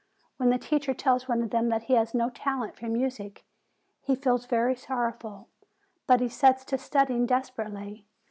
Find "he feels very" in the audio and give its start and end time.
4.01-4.75